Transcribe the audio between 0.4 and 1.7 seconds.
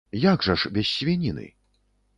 жа ж без свініны?